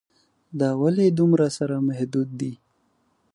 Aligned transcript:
دا 0.59 0.69
ولې 0.81 1.07
دومره 1.19 1.47
سره 1.57 1.75
محدود 1.87 2.29
دي. 2.39 2.53